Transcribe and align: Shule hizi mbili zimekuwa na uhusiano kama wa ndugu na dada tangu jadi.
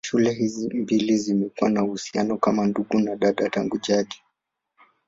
Shule 0.05 0.31
hizi 0.31 0.73
mbili 0.73 1.17
zimekuwa 1.17 1.69
na 1.69 1.83
uhusiano 1.83 2.37
kama 2.37 2.61
wa 2.61 2.67
ndugu 2.67 2.99
na 2.99 3.15
dada 3.15 3.49
tangu 3.49 3.77
jadi. 3.77 4.21